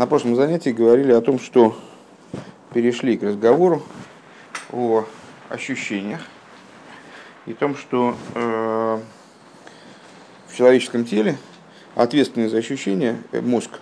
[0.00, 1.76] На прошлом занятии говорили о том, что
[2.72, 3.82] перешли к разговору
[4.72, 5.04] о
[5.50, 6.22] ощущениях
[7.44, 8.98] и том, что э,
[10.48, 11.36] в человеческом теле
[11.96, 13.72] ответственный за ощущения мозг.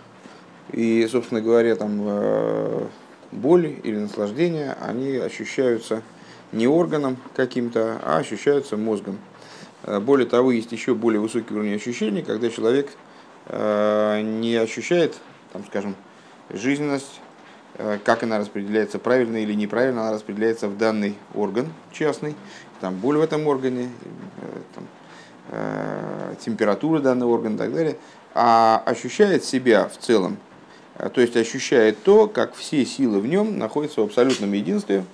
[0.72, 2.86] И, собственно говоря, там э,
[3.30, 6.02] боли или наслаждения, они ощущаются
[6.50, 9.20] не органом каким-то, а ощущаются мозгом.
[9.84, 12.90] Э, более того, есть еще более высокий уровень ощущений, когда человек
[13.46, 15.16] э, не ощущает,
[15.52, 15.94] там, скажем,
[16.50, 17.20] жизненность,
[17.74, 22.34] э, как она распределяется, правильно или неправильно она распределяется в данный орган частный,
[22.80, 23.88] там боль в этом органе,
[24.74, 24.84] там,
[26.40, 27.96] температура данного органа и так далее,
[28.34, 30.36] а ощущает себя в целом,
[30.98, 35.04] то есть ощущает то, как все силы в нем находятся в абсолютном единстве,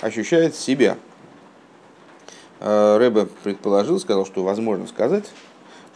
[0.00, 0.96] ощущает себя–
[2.66, 5.24] Э, Рэбе предположил, сказал, что возможно сказать,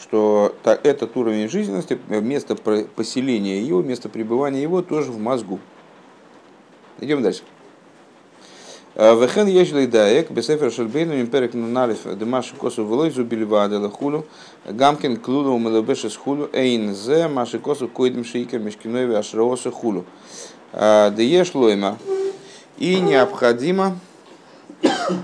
[0.01, 5.59] что этот уровень жизненности, место поселения его, место пребывания его тоже в мозгу.
[7.01, 7.43] Идем дальше.
[8.95, 14.27] Э, Вехен ежлей даек, бесефер шельбейну империк нуналиф, демаши косу влой зубили ваадела хулу,
[14.65, 20.05] гамкин клуду умелобешес хулу, эйн зе, маши косу койдем шейкер мешкинове ашрооса хулу.
[20.73, 21.99] Э, Дееш лойма.
[22.79, 23.99] И необходимо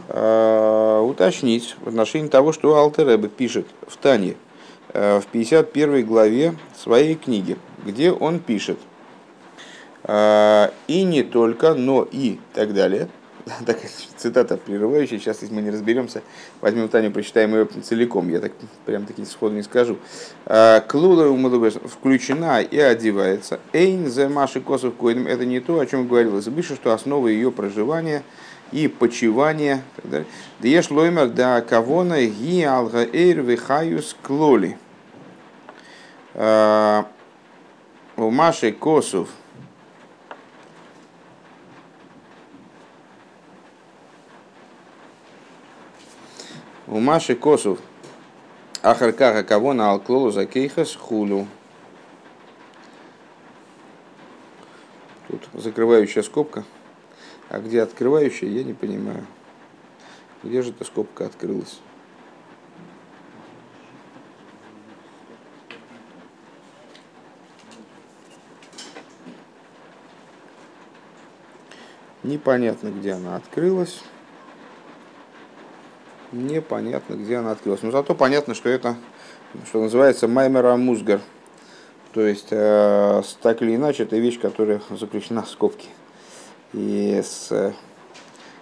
[0.09, 4.35] Э, уточнить в отношении того, что Алтереба пишет в Тане, э,
[4.95, 8.79] в 51 главе своей книги, где он пишет
[10.05, 13.09] э, «И не только, но и» так далее.
[13.67, 16.23] Такая цитата прерывающая, сейчас, если мы не разберемся,
[16.61, 18.53] возьмем Таню, прочитаем ее целиком, я так
[18.87, 19.99] прям таки сходу не скажу.
[20.89, 21.27] Клула
[21.87, 23.61] включена и одевается.
[23.73, 25.27] Эйн зе маши косов койдем.
[25.27, 28.23] Это не то, о чем говорилось выше, что основа ее проживания–
[28.75, 29.83] и почивание.
[30.61, 34.77] Деш лоймер да кавона ги алга эйр вихаюс клоли.
[36.37, 37.07] А,
[38.17, 39.29] у Маши Косов
[46.89, 47.79] у Маши Косов
[48.83, 51.47] Ахаркаха кого на алклолу за кейхас хулю.
[55.29, 56.65] Тут закрывающая скобка.
[57.49, 59.25] А где открывающая, я не понимаю.
[60.43, 61.79] Где же эта скобка открылась?
[72.25, 74.01] Непонятно, где она открылась.
[76.33, 77.83] Непонятно, где она открылась.
[77.83, 78.97] Но зато понятно, что это,
[79.67, 81.21] что называется, Маймера Музгар.
[82.15, 85.89] То есть, э, так или иначе, это вещь, которая запрещена в скобке.
[86.73, 87.75] И с,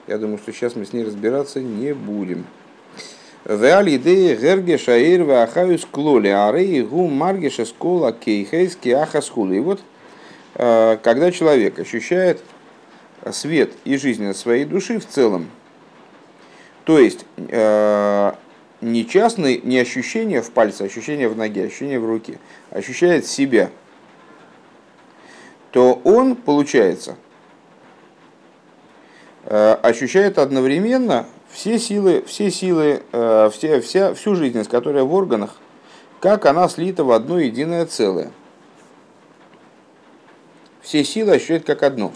[0.08, 2.44] я думаю, что сейчас мы с ней разбираться не будем.
[3.44, 5.24] Веали идеи герге шаир
[5.92, 9.52] клоли арей гу маргеша скола кейхейс киахаскула.
[9.52, 9.80] И вот,
[10.56, 12.42] э, когда человек ощущает
[13.30, 15.48] свет и жизнь своей души в целом,
[16.84, 18.32] то есть э,
[18.80, 22.38] не частные, не ощущение в пальце, ощущение в ноге, ощущение в руке,
[22.70, 23.70] ощущает себя,
[25.70, 27.16] то он, получается,
[29.44, 35.56] Э, ощущает одновременно все силы, все силы, э, все, вся, всю жизненность, которая в органах,
[36.20, 38.30] как она слита в одно единое целое.
[40.82, 42.12] Все силы ощущают как одно.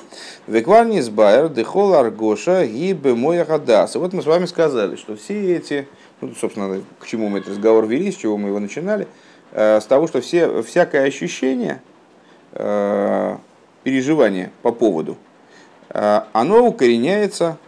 [0.47, 3.95] Векварни сбайер, дехол аргоша, гибе моя гадас.
[3.95, 5.89] Вот мы с вами сказали, что все эти,
[6.21, 9.07] ну, собственно, к чему мы этот разговор вели, с чего мы его начинали,
[9.53, 11.81] э, с того, что все, всякое ощущение,
[13.85, 15.17] переживание по поводу–
[15.91, 17.59] а, оно укореняется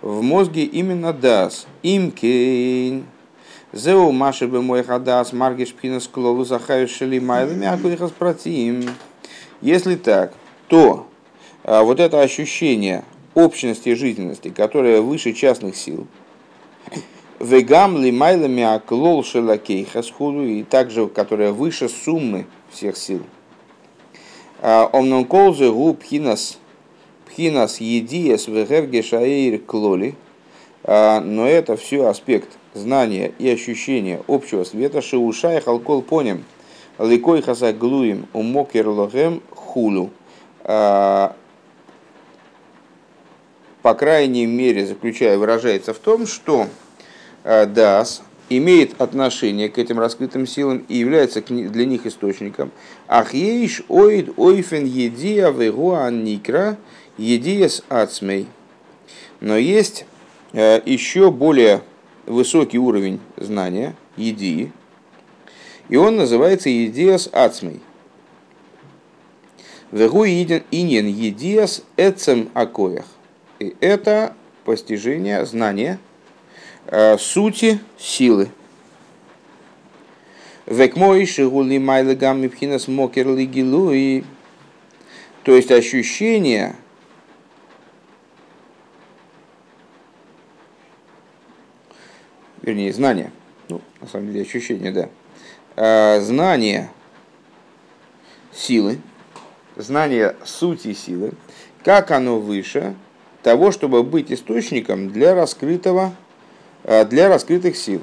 [0.00, 1.66] в мозге именно дас.
[1.82, 3.04] Имкейн.
[3.72, 8.88] Зеу маши бы мой хадас, маргиш пхинас клолу захаю шели майлами, акуихас протим.
[9.60, 10.34] Если так,
[10.68, 11.06] то
[11.64, 13.04] а, вот это ощущение
[13.34, 16.06] общности жизненности, которое выше частных сил,
[17.40, 23.22] вегам ли майлами аклол шелакейхас худу, и также, которая выше суммы всех сил.
[24.60, 26.58] А, Омнон колзе гу пхинас
[27.26, 30.14] Пхинас едиес вегерге шаир клоли,
[30.84, 35.02] а, но это все аспект знания и ощущения общего света.
[35.02, 36.44] Шиушай халкол поним
[36.98, 40.10] ликой хаса глуим умокер лохем хулу.
[40.64, 41.34] А,
[43.82, 46.66] по крайней мере, заключая, выражается в том, что
[47.44, 52.70] а, дас имеет отношение к этим раскрытым силам и является для них источником.
[53.06, 56.76] Ахейш оид ойфен едия вегуан никра–
[57.18, 58.46] Едиес ацмей.
[59.40, 60.06] Но есть
[60.52, 61.82] э, еще более
[62.26, 64.72] высокий уровень знания, едии,
[65.88, 67.80] и он называется Едиас ацмей.
[69.90, 73.06] Вегу инин едиас эцем акоях.
[73.58, 75.98] И это постижение, знание
[76.86, 78.50] э, сути силы.
[80.66, 84.24] Век мой шигули майлы гамми пхинас мокер и
[85.42, 86.76] То есть ощущение,
[92.60, 93.32] вернее, знание,
[93.70, 95.08] ну, на самом деле ощущение, да,
[95.78, 96.90] знание
[98.52, 98.98] силы,
[99.76, 101.32] знание сути силы,
[101.84, 102.94] как оно выше
[103.42, 106.14] того, чтобы быть источником для раскрытого,
[106.84, 108.02] э, для раскрытых сил.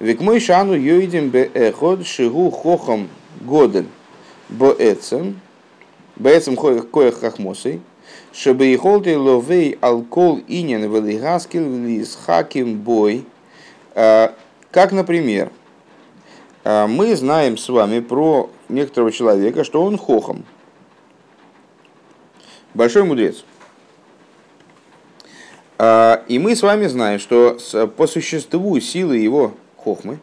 [0.00, 3.08] Век мой шану йоидим бе эход шигу хохом
[3.42, 3.86] годен
[4.48, 5.40] боэцем,
[6.16, 7.80] боэцем коях хахмосой,
[8.32, 13.26] чтобы и холты ловей алкол инин велигаскил лис хаким бой.
[13.94, 14.30] Э,
[14.70, 15.63] как, например, э,
[16.64, 20.44] мы знаем с вами про некоторого человека, что он хохом,
[22.72, 23.44] большой мудрец.
[25.76, 27.58] А, и мы с вами знаем, что
[27.96, 30.18] по существу силы его хохмы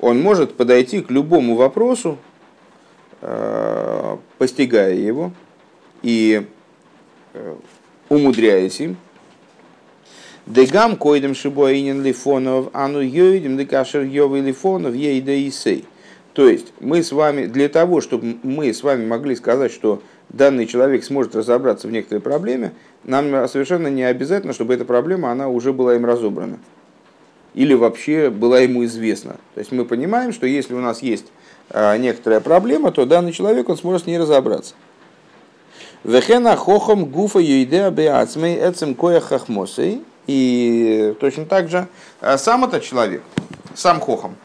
[0.00, 2.18] он может подойти к любому вопросу,
[3.20, 5.32] а, постигая его
[6.02, 6.46] и
[7.32, 7.54] э,
[8.08, 8.96] умудряясь им.
[10.46, 15.84] Дегам койдем шибуаинен лифонов, ану йойдем декашер йовый лифонов ейда и сей.
[16.34, 20.66] То есть мы с вами, для того, чтобы мы с вами могли сказать, что данный
[20.66, 22.72] человек сможет разобраться в некоторой проблеме,
[23.02, 26.58] нам совершенно не обязательно, чтобы эта проблема она уже была им разобрана.
[27.54, 29.36] Или вообще была ему известна.
[29.54, 31.26] То есть мы понимаем, что если у нас есть
[31.70, 34.74] а, некоторая проблема, то данный человек он сможет с ней разобраться.
[36.04, 40.02] Вехена хохом гуфа юидеа беацмей эцем коя хахмосей.
[40.26, 41.86] И точно так же
[42.20, 43.22] а, сам этот человек,
[43.74, 44.36] сам хохом,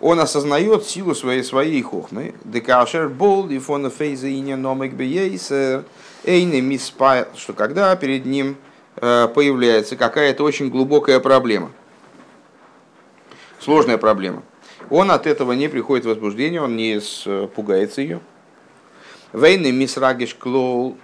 [0.00, 2.34] он осознает силу своей, своей хохмы.
[2.44, 5.84] Декашер бол и фона фейза и номик бейсер
[6.24, 8.56] эйны миспай, что когда перед ним
[8.96, 11.72] э, появляется какая-то очень глубокая проблема,
[13.60, 14.42] сложная проблема,
[14.90, 17.00] он от этого не приходит в возбуждение, он не
[17.54, 18.20] пугается ее.
[19.32, 20.96] Вейны мисрагиш клоу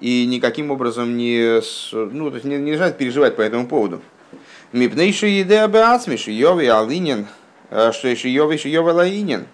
[0.00, 1.60] и никаким образом не,
[1.92, 4.00] ну, то есть не, не начинает переживать по этому поводу.
[4.72, 7.26] Мипнейши еде абеацмиши, йови алинин–
[7.70, 9.46] Э, Йов, еще Йова Лаинин.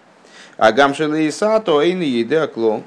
[0.57, 2.83] А Гамшелы Иса, то Эйны Еде Кло.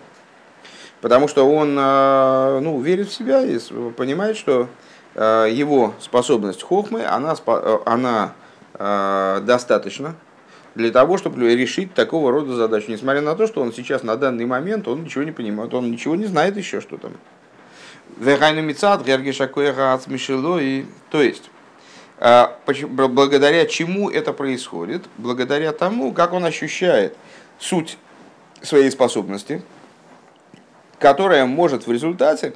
[1.02, 3.60] Потому что он э, ну, верит в себя и
[3.98, 4.68] понимает, что
[5.16, 7.36] э, его способность хохмы, она,
[7.86, 8.34] она
[9.42, 10.14] достаточна
[10.76, 12.92] для того, чтобы решить такого рода задачу.
[12.92, 16.16] Несмотря на то, что он сейчас на данный момент он ничего не понимает, он ничего
[16.16, 17.14] не знает еще, что там.
[21.12, 21.50] То есть,
[22.20, 25.06] а, благодаря чему это происходит?
[25.18, 27.16] Благодаря тому, как он ощущает
[27.60, 27.98] суть
[28.62, 29.62] своей способности,
[31.00, 32.54] которая может в результате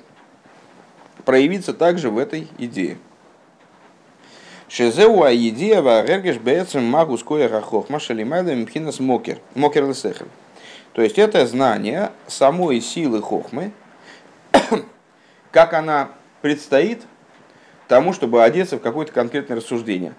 [1.25, 2.97] проявиться также в этой идее.
[4.67, 9.85] Шезеуа идея варергеш бецем магус коя хохма шалимайда мхинас мокер, мокер.
[10.93, 13.73] То есть это знание самой силы хохмы,
[15.51, 16.12] как она
[16.42, 17.03] предстоит
[17.88, 20.13] тому, чтобы одеться в какое-то конкретное рассуждение,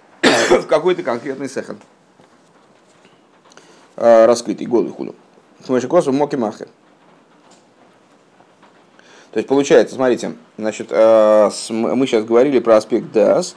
[0.22, 1.78] в какой-то конкретный сехан.
[3.96, 5.16] Раскрытый, голый худу.
[5.64, 6.68] Смешикосу моки махер.
[9.32, 13.56] То есть получается, смотрите, значит, а, мы сейчас говорили про аспект дас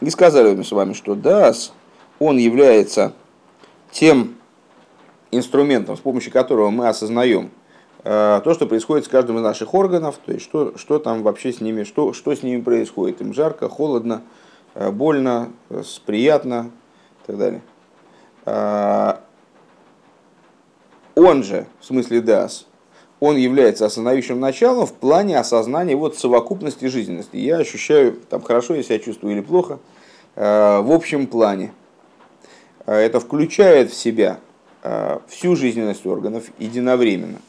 [0.00, 1.72] и сказали с вами, что дас,
[2.18, 3.14] он является
[3.90, 4.36] тем
[5.30, 7.50] инструментом, с помощью которого мы осознаем
[8.04, 11.60] то, что происходит с каждым из наших органов, то есть что, что там вообще с
[11.60, 13.20] ними, что, что с ними происходит.
[13.20, 14.22] Им жарко, холодно,
[14.74, 15.50] э, больно,
[16.06, 16.70] приятно
[17.22, 17.62] и так далее.
[18.46, 19.16] Э,
[21.16, 22.66] он же, в смысле дас,
[23.18, 27.36] он является осознающим началом в плане осознания вот совокупности жизненности.
[27.36, 29.80] Я ощущаю, там хорошо я себя чувствую или плохо,
[30.36, 31.72] в общем плане.
[32.86, 34.38] Это включает в себя
[35.26, 37.40] всю жизненность органов единовременно.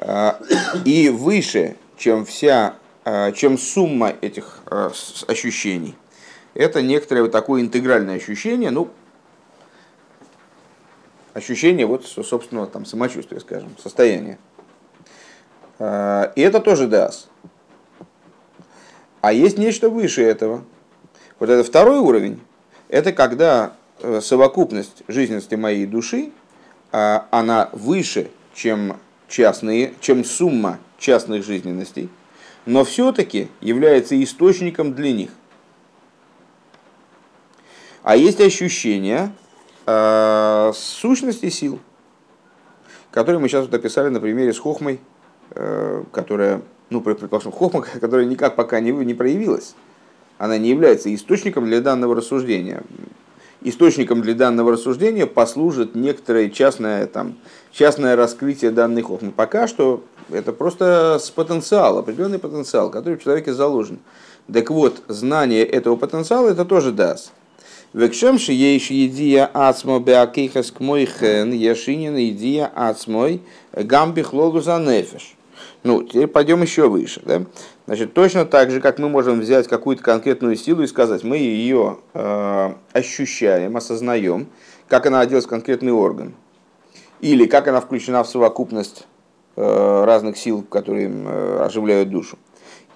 [0.00, 0.40] А,
[0.86, 4.90] и выше, чем вся, а, чем сумма этих а,
[5.28, 5.94] ощущений.
[6.54, 8.90] Это некоторое вот такое интегральное ощущение, ну,
[11.34, 14.38] ощущение вот собственного там самочувствия, скажем, состояния.
[15.78, 17.28] И это тоже дас.
[19.20, 20.64] А есть нечто выше этого.
[21.38, 22.40] Вот это второй уровень.
[22.88, 26.32] Это когда э, совокупность жизненности моей души,
[26.90, 28.96] она выше, чем
[29.30, 32.10] частные, чем сумма частных жизненностей,
[32.66, 35.30] но все-таки является источником для них.
[38.02, 39.32] А есть ощущение
[39.86, 41.78] э, сущности сил.
[43.10, 45.00] которые мы сейчас вот описали на примере с Хохмой,
[45.50, 49.74] э, которая, ну, предположим, Хохма, которая никак пока не, не проявилась.
[50.38, 52.82] Она не является источником для данного рассуждения.
[53.62, 57.36] Источником для данного рассуждения послужит некоторое частное, там,
[57.72, 59.32] частное раскрытие данной Хохмы.
[59.32, 63.98] Пока что это просто с потенциал, определенный потенциал, который в человеке заложен.
[64.50, 67.32] Так вот, знание этого потенциала это тоже даст.
[67.92, 75.34] Векшемши ейш едия ацмо беакейхас к мой хен, яшинин едия ацмой гамби хлогу за нефеш.
[75.82, 77.20] Ну, теперь пойдем еще выше.
[77.24, 77.42] Да?
[77.90, 81.98] Значит, точно так же, как мы можем взять какую-то конкретную силу и сказать, мы ее
[82.14, 84.46] э, ощущаем, осознаем,
[84.86, 86.36] как она оделась в конкретный орган,
[87.20, 89.08] или как она включена в совокупность
[89.56, 92.38] э, разных сил, которые э, оживляют душу.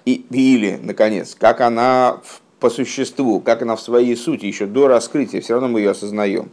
[0.05, 2.21] И, или, наконец, как она
[2.61, 6.51] по существу, как она в своей сути, еще до раскрытия, все равно мы ее осознаем.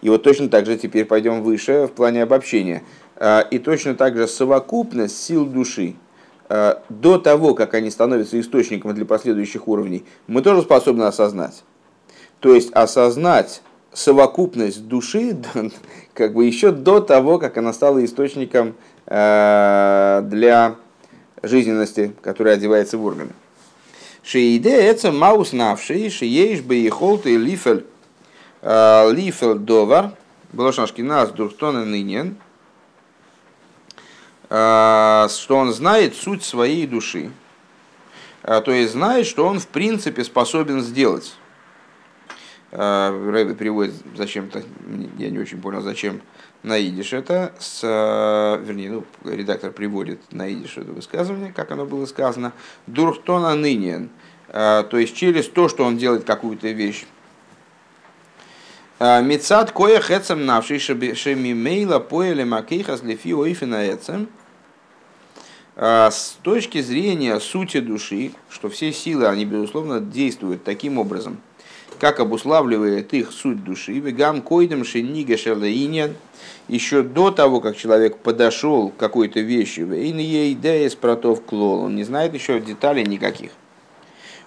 [0.00, 2.84] И вот точно так же теперь пойдем выше в плане обобщения.
[3.16, 5.96] А, и точно так же совокупность сил души,
[6.88, 11.62] до того, как они становятся источником для последующих уровней, мы тоже способны осознать.
[12.40, 13.62] То есть осознать
[13.92, 15.36] совокупность души
[16.14, 18.74] как бы еще до того, как она стала источником
[19.06, 20.76] а, для
[21.42, 23.32] жизненности, которая одевается в органы.
[24.22, 26.90] Шииде это маус навший, шиеиш бы и
[27.36, 27.86] лифель
[28.60, 30.12] э, лифель довар,
[30.52, 32.47] было нас дуртона нынен, э,
[34.48, 37.30] что он знает суть своей души,
[38.42, 41.34] э, то есть знает, что он в принципе способен сделать.
[42.70, 44.62] Рэбби приводит зачем-то,
[45.16, 46.20] я не очень понял, зачем
[46.62, 52.04] на идиш это, с, вернее, ну, редактор приводит на идиш это высказывание, как оно было
[52.04, 52.52] сказано,
[52.86, 54.10] дурхтона нынен,
[54.48, 57.06] то есть через то, что он делает какую-то вещь.
[59.00, 64.28] Мецад коя хецем навший шеми мейла поэле макейхас лефи ойфина эцем.
[65.76, 71.40] С точки зрения сути души, что все силы, они, безусловно, действуют таким образом,
[72.00, 76.16] как обуславливает их суть души, вегам койдем шенига шелаиньян,
[76.66, 82.02] еще до того, как человек подошел к какой-то вещи, вейн ей протов клол, он не
[82.02, 83.52] знает еще деталей никаких.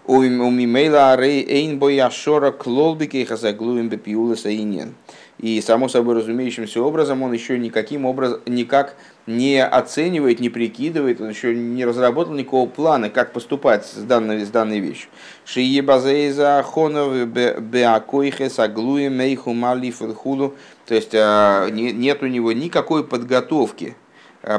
[0.05, 4.95] У мимейла эйн бояшора клолбики хазаглуем бепиулеса иньян.
[5.37, 11.29] И, само собой разумеющимся образом, он еще никаким образом, никак не оценивает, не прикидывает, он
[11.29, 15.09] еще не разработал никакого плана, как поступать с данной, с данной вещью.
[15.45, 20.55] Шие базейза хонов беакойхе саглуе мейху малиф худу.
[20.85, 23.95] То есть нет у него никакой подготовки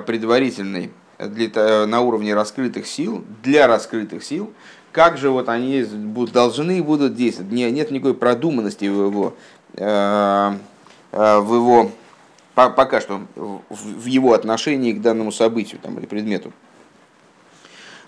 [0.06, 4.52] предварительной для, на уровне раскрытых сил, для раскрытых сил,
[4.92, 7.50] как же вот они будут, должны будут действовать.
[7.50, 9.34] Нет никакой продуманности в его
[9.78, 10.56] а,
[11.12, 11.90] Э, в его
[12.54, 16.52] пока что в его отношении к данному событию там, или предмету.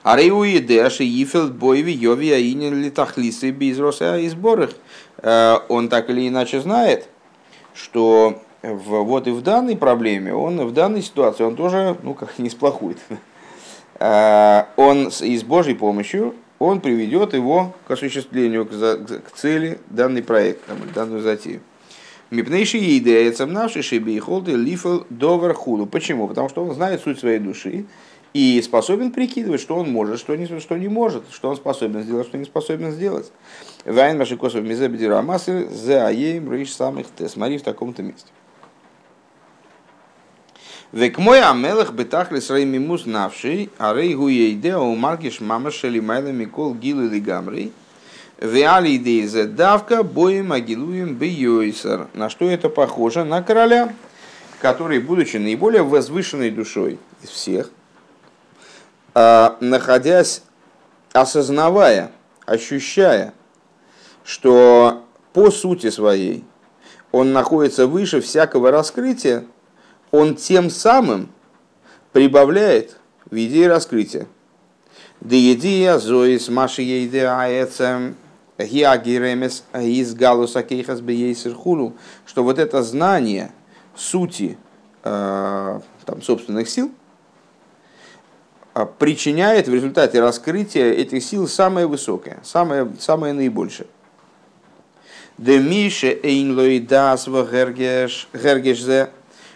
[0.03, 4.71] Ареуи Дэши Ифелд Бойви Йови Аинин Литахлисы Бизроса и сборах.
[5.19, 7.09] Э, он так или иначе знает,
[7.75, 12.39] что в, вот и в данной проблеме, он в данной ситуации, он тоже, ну, как
[12.39, 12.99] не сплохует.
[14.01, 20.65] Э, он и с Божьей помощью, он приведет его к осуществлению, к, цели данный проект,
[20.67, 21.61] там, данную затею.
[22.31, 25.87] Мипнейши идея наши шиби и холды лифл довер худу.
[25.87, 26.27] Почему?
[26.27, 27.85] Потому что он знает суть своей души
[28.33, 32.27] и способен прикидывать, что он может, что не, что не может, что он способен сделать,
[32.27, 33.31] что не способен сделать.
[33.85, 37.07] Вайн ваши косов мизе бедира амасы за аеем рейш самых.
[37.29, 38.29] Смотри в таком-то месте.
[40.95, 46.29] Век мой амелах бетахли срей мимус навший, а рей гуейде у маркиш мама шели майла
[46.29, 47.73] микол гилы лигамрей.
[48.41, 52.07] Виали идея давка боем агилуем бейойсер.
[52.15, 53.25] На что это похоже?
[53.25, 53.93] На короля,
[54.61, 57.71] который, будучи наиболее возвышенной душой из всех,
[59.15, 60.43] находясь,
[61.13, 62.13] осознавая,
[62.47, 63.35] ощущая,
[64.25, 66.45] что по сути своей
[67.11, 69.45] он находится выше всякого раскрытия,
[70.15, 71.29] он тем самым
[72.13, 72.97] прибавляет
[73.29, 74.29] в идее раскрытия.
[75.21, 78.15] Деедия зоис маши аэцем
[78.57, 81.01] гиагиремес из галуса кейхас
[81.53, 81.95] хулу,
[82.27, 83.51] что вот это знание
[83.97, 84.57] сути
[85.03, 86.93] э, там, собственных сил
[88.77, 93.89] э, причиняет в результате раскрытия этих сил самое высокое, самое, самое наибольшее.
[95.39, 97.27] Де мише эйн лой дас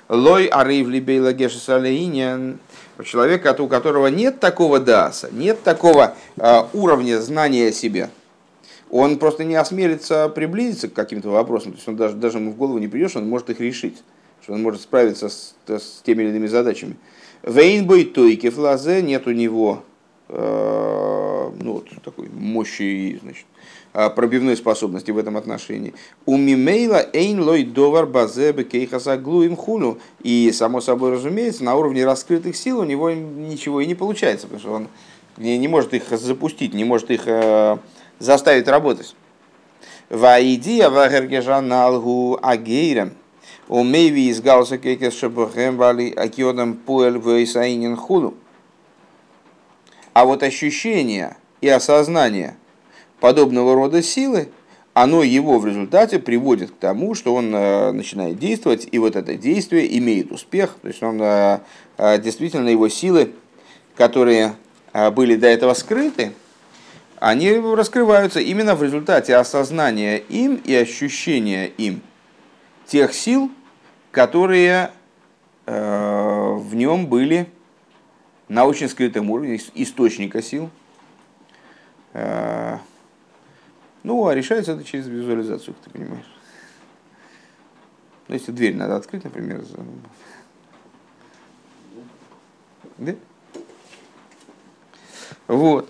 [0.08, 2.58] лой арив либейла гешесалейнен
[3.04, 8.10] человека, у которого нет такого даса, нет такого э, уровня знания о себе–
[8.90, 12.56] он просто не осмелится приблизиться к каким-то вопросам, то есть он даже, даже ему в
[12.56, 14.02] голову не придет, что он может их решить.
[14.42, 16.96] что он может справиться с, с теми или иными задачами.
[17.42, 19.84] Вейнбой тойки флазе нет у него
[20.28, 23.46] э, ну, вот, такой мощи значит,
[23.92, 25.94] пробивной способности в этом отношении.
[26.26, 29.98] У мимейла эйн лой довар базебе кейхаса глуим хуну.
[30.22, 34.60] И, само собой разумеется, на уровне раскрытых сил у него ничего и не получается, потому
[34.60, 34.88] что он
[35.36, 37.78] не, не может их запустить, не может их э,
[38.18, 39.14] заставить работать.
[40.10, 43.12] Ваидия вагергежаналгу агейрем.
[43.68, 48.34] Умейви из галса кейкес шабухем вали акиодам пуэль вейсаинин худу.
[50.14, 52.56] А вот ощущение и осознание
[53.20, 54.48] подобного рода силы,
[54.94, 59.34] оно его в результате приводит к тому, что он э, начинает действовать, и вот это
[59.34, 60.76] действие имеет успех.
[60.82, 61.60] То есть он э,
[61.98, 63.32] э, действительно его силы,
[63.96, 64.54] которые
[65.14, 66.32] были до этого скрыты,
[67.20, 72.00] они раскрываются именно в результате осознания им и ощущения им
[72.86, 73.50] тех сил,
[74.10, 74.90] которые
[75.66, 77.48] в нем были
[78.48, 80.70] на очень скрытом уровне источника сил.
[84.02, 86.26] Ну, а решается это через визуализацию, как ты понимаешь.
[88.28, 89.64] Ну, если дверь надо открыть, например.
[92.98, 93.14] Да?
[95.46, 95.88] Вот.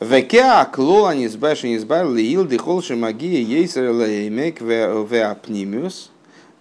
[0.00, 6.10] Векеа клола не избавши не избавил лил дихолши магия ейсер леймек веапнимиус.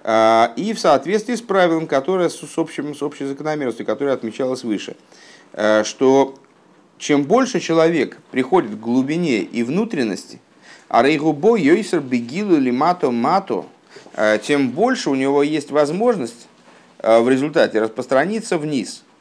[0.06, 4.96] А, и в соответствии с правилом, которое с, общим, с общей закономерностью, которая отмечалась выше,
[5.54, 6.36] а, что
[7.04, 10.40] чем больше человек приходит к глубине и внутренности,
[10.88, 13.66] а рейгубо йойсер бегилу или мато мато,
[14.14, 16.48] а, тем больше у него есть возможность
[17.00, 19.04] в результате распространиться вниз–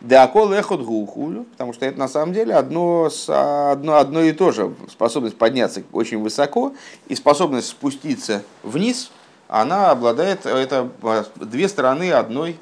[0.00, 4.74] Деакол эхот гухулю, потому что это на самом деле одно, одно, одно и то же.
[4.88, 6.72] Способность подняться очень высоко
[7.08, 9.10] и способность спуститься вниз,
[9.46, 10.88] она обладает, это
[11.36, 12.56] две стороны одной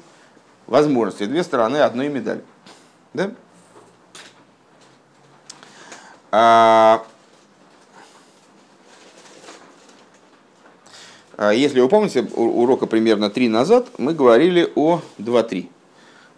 [0.67, 2.43] возможности, две стороны одной медали.
[3.13, 3.31] Да?
[6.31, 7.03] А,
[11.37, 15.67] а если вы помните, урока примерно три назад мы говорили о 2-3.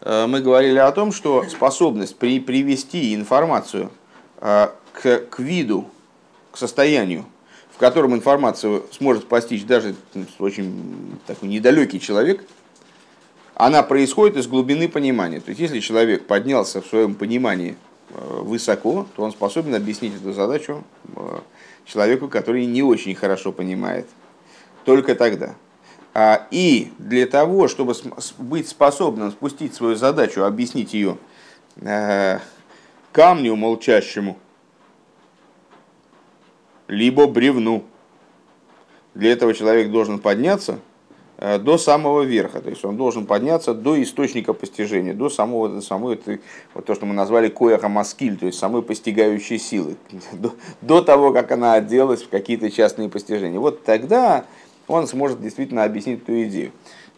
[0.02, 3.92] Э, мы говорили о том, что способность при, привести информацию
[4.40, 5.88] э, к, к виду,
[6.52, 7.26] к состоянию,
[7.74, 9.96] в котором информацию сможет постичь даже
[10.40, 12.46] очень такой недалекий человек,
[13.56, 15.40] она происходит из глубины понимания.
[15.40, 17.76] То есть, если человек поднялся в своем понимании
[18.14, 20.84] высоко, то он способен объяснить эту задачу
[21.86, 24.08] человеку, который не очень хорошо понимает.
[24.86, 25.56] Только тогда.
[26.14, 27.96] А, и для того, чтобы
[28.38, 31.18] быть способным спустить свою задачу, объяснить ее
[31.78, 32.40] э,
[33.14, 34.38] камню молчащему,
[36.88, 37.86] либо бревну,
[39.14, 40.78] для этого человек должен подняться э,
[41.42, 46.20] до самого верха, то есть он должен подняться до источника постижения, до самого, до самой,
[46.76, 49.96] вот то, что мы назвали кояха маскиль, то есть самой постигающей силы,
[50.34, 53.60] до, до того, как она отделалась в какие-то частные постижения.
[53.60, 54.46] Вот тогда
[54.88, 56.72] он сможет действительно объяснить эту идею.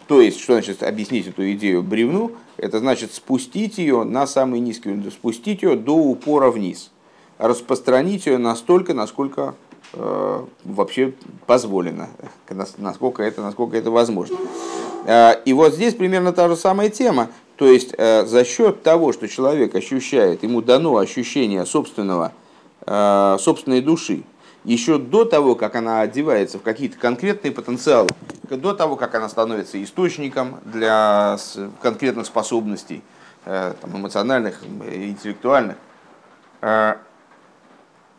[0.07, 2.31] То есть, что значит объяснить эту идею бревну?
[2.57, 6.91] Это значит спустить ее на самый низкий спустить ее до упора вниз,
[7.37, 11.13] распространить ее настолько, насколько э, вообще
[11.45, 12.09] позволено,
[12.77, 14.37] насколько это, насколько это возможно.
[15.05, 17.29] Э, и вот здесь примерно та же самая тема.
[17.55, 22.31] То есть, э, за счет того, что человек ощущает, ему дано ощущение собственного,
[22.85, 24.23] э, собственной души,
[24.63, 28.09] еще до того, как она одевается в какие-то конкретные потенциалы,
[28.49, 31.37] до того, как она становится источником для
[31.81, 33.01] конкретных способностей,
[33.45, 35.75] э, там, эмоциональных, интеллектуальных,
[36.61, 36.95] э,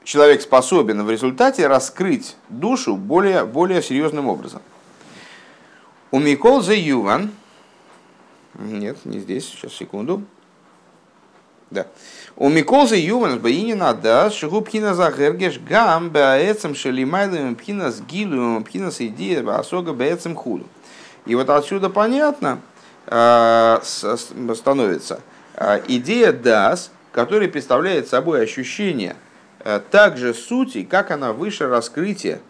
[0.05, 4.63] человек способен в результате раскрыть душу более, более серьезным образом.
[6.11, 7.33] У Микол за Юван,
[8.55, 10.23] нет, не здесь, сейчас, секунду.
[11.71, 11.87] Да.
[12.37, 19.01] У Миколза Юван Баинина да Шигубхина Захергеш Гам Баэцем Шелимайлем Пхина с Гилу Пхина с
[19.01, 20.67] идея Басога Баэцем Худу.
[21.27, 22.61] И вот отсюда понятно
[23.07, 25.21] э, становится
[25.55, 29.17] э, идея дас, которая представляет собой ощущение
[29.91, 32.41] также сути, как она выше раскрытия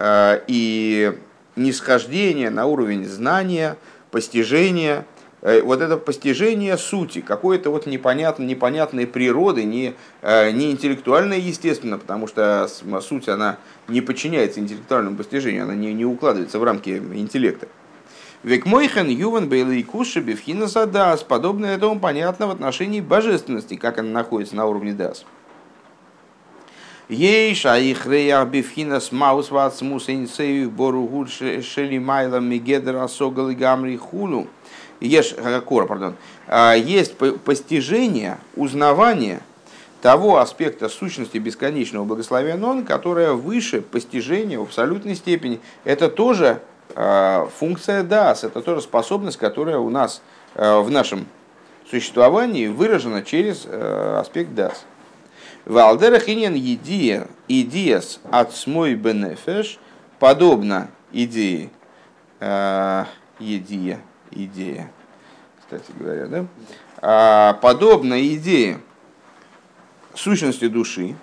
[0.00, 1.18] и
[1.56, 3.76] нисхождение на уровень знания,
[4.10, 5.04] постижения,
[5.44, 11.98] Э, вот это постижение сути, какой-то вот непонятной, непонятной природы, не, э, не интеллектуальной, естественно,
[11.98, 12.66] потому что
[13.02, 17.68] суть, она не подчиняется интеллектуальному постижению, она не, не укладывается в рамки интеллекта.
[18.42, 21.22] Век мойхен ювен бейлы куши бифхина задас.
[21.22, 25.26] Подобное этому понятно в отношении божественности, как она находится на уровне дас.
[27.08, 33.96] Ейш, а их рея бифхинас маус вацмус инсею боругур шели майла мигедер асогал и гамри
[33.96, 34.46] хулу.
[35.00, 35.34] Еш,
[35.66, 36.14] кора, пардон.
[36.76, 39.40] Есть постижение, узнавание
[40.00, 45.60] того аспекта сущности бесконечного благословения Нон, которое выше постижения в абсолютной степени.
[45.84, 46.62] Это тоже
[47.58, 50.22] функция дас, это тоже способность, которая у нас
[50.54, 51.26] в нашем
[51.90, 54.86] существовании выражена через аспект дас.
[55.64, 59.78] Валдерах инин идея, идеяс от смой бенефеш,
[60.18, 61.70] подобно идее,
[62.40, 63.04] э,
[63.38, 64.00] идея,
[64.30, 64.92] идея,
[65.58, 66.46] кстати говоря, да?
[67.00, 68.78] А, подобно идее
[70.14, 71.16] сущности души,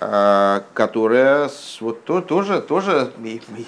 [0.00, 3.10] а, которая вот то, тоже, тоже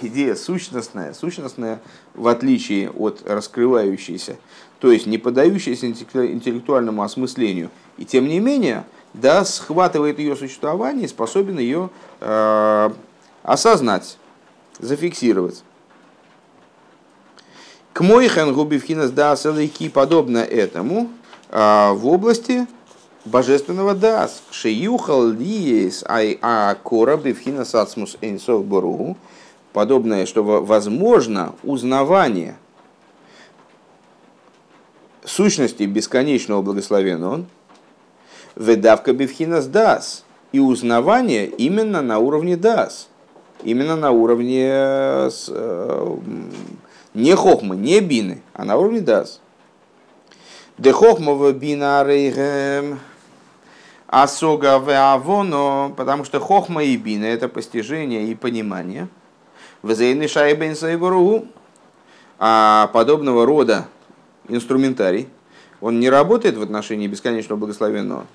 [0.03, 1.81] идея сущностная, сущностная
[2.15, 4.37] в отличие от раскрывающейся,
[4.81, 7.71] то есть не поддающаяся интеллектуальному осмыслению.
[7.97, 11.91] И тем не менее, да, схватывает ее существование и способен ее
[12.21, 12.91] э,
[13.43, 14.19] осознать,
[14.79, 15.63] зафиксировать.
[17.93, 21.11] К Мойхен Губивхинас Дас Элайки подобно этому
[21.51, 22.67] э, в области
[23.25, 24.43] божественного Дас.
[24.51, 29.17] Шеюхал Лиес Ай А Кора Бивхинас Ацмус Эйнсов Боругу.
[29.73, 32.57] Подобное, что возможно узнавание
[35.25, 37.45] сущности бесконечного благословенного,
[38.59, 40.25] Ведавка бифхинас дас.
[40.51, 43.09] И узнавание именно на уровне дас.
[43.63, 46.17] Именно на уровне э,
[47.15, 49.41] не хохмы, не бины, а на уровне дас.
[50.77, 52.99] Де хохмова бина рейгем
[54.09, 54.77] асога
[55.13, 59.09] авоно, потому что хохма и бина это постижение и понимание.
[59.85, 61.45] Везейны шайбен сайбуру,
[62.39, 63.87] а подобного рода
[64.49, 65.29] инструментарий,
[65.81, 68.27] он не работает в отношении бесконечного благословенного.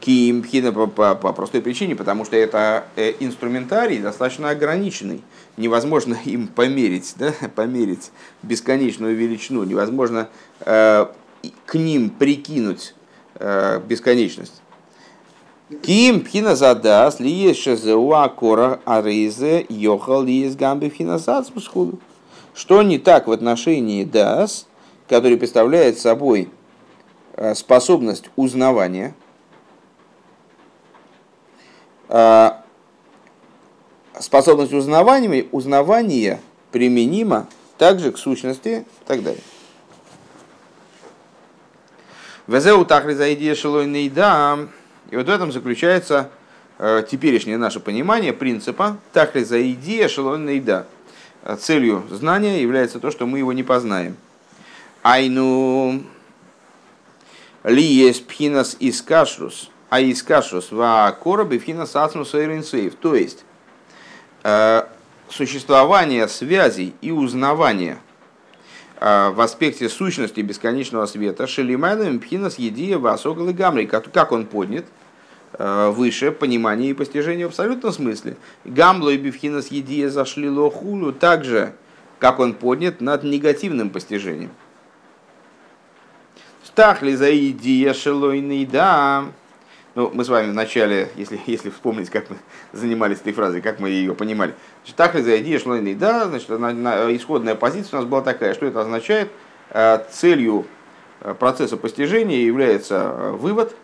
[0.00, 5.22] Кимпхина по, по, по простой причине, потому что это э, инструментарий достаточно ограниченный.
[5.56, 10.28] Невозможно им померить, да, померить бесконечную величину, невозможно
[10.60, 11.06] э,
[11.66, 12.94] к ним прикинуть
[13.34, 14.62] э, бесконечность.
[15.82, 21.20] Ким пхина задас ли есть шезеуа кора аризе йохал ли есть гамби пхина
[22.54, 24.66] Что не так в отношении дас,
[25.08, 26.48] который представляет собой
[27.34, 29.14] э, способность узнавания–
[34.20, 36.40] способность узнавания, узнавания
[36.72, 39.42] применима также к сущности и так далее.
[42.46, 43.54] Везеу тахли за идея
[44.10, 44.58] да.
[45.10, 46.30] И вот в этом заключается
[46.78, 50.08] э, теперешнее наше понимание принципа тахли за идея
[50.60, 50.86] да.
[51.58, 54.16] Целью знания является то, что мы его не познаем.
[55.02, 56.02] Айну
[57.64, 63.44] ли есть пхинас из кашрус– а из кашус ва коробы фина сацмус То есть,
[64.42, 64.82] э,
[65.30, 67.98] существование связей и узнавания
[69.00, 74.84] э, в аспекте сущности бесконечного света шелимайным пхинас едия васогал и гамри, как он поднят
[75.54, 78.36] э, выше понимания и постижения в абсолютном смысле.
[78.64, 81.72] Гамло и бифхинас едия зашли лохулю также,
[82.18, 84.50] как он поднят над негативным постижением.
[86.62, 89.24] Стахли за идея шелойный да.
[89.98, 92.36] Ну, мы с вами вначале, если, если вспомнить, как мы
[92.70, 94.54] занимались этой фразой, как мы ее понимали.
[94.82, 98.54] Значит, так ли зайди, шло да, значит, на, на, исходная позиция у нас была такая,
[98.54, 99.28] что это означает?
[99.70, 100.66] Э, целью
[101.22, 103.74] э, процесса постижения является э, вывод,